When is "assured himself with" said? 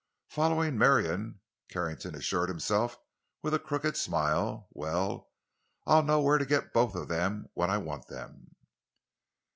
2.15-3.53